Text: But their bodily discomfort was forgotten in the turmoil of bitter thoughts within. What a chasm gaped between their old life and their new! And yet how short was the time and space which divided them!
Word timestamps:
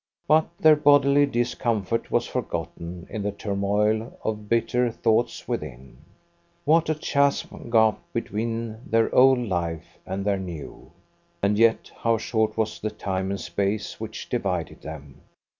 But 0.27 0.47
their 0.57 0.75
bodily 0.75 1.27
discomfort 1.27 2.09
was 2.09 2.25
forgotten 2.25 3.05
in 3.07 3.21
the 3.21 3.31
turmoil 3.31 4.17
of 4.23 4.49
bitter 4.49 4.89
thoughts 4.89 5.47
within. 5.47 5.97
What 6.65 6.89
a 6.89 6.95
chasm 6.95 7.69
gaped 7.69 8.11
between 8.11 8.79
their 8.87 9.13
old 9.13 9.37
life 9.45 9.99
and 10.07 10.25
their 10.25 10.39
new! 10.39 10.91
And 11.43 11.55
yet 11.59 11.91
how 11.97 12.17
short 12.17 12.57
was 12.57 12.79
the 12.79 12.89
time 12.89 13.29
and 13.29 13.39
space 13.39 13.99
which 13.99 14.27
divided 14.27 14.81
them! 14.81 15.21